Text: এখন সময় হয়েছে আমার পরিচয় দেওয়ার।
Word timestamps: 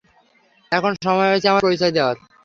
এখন 0.71 0.91
সময় 1.05 1.29
হয়েছে 1.31 1.47
আমার 1.49 1.65
পরিচয় 1.67 1.93
দেওয়ার। 1.97 2.15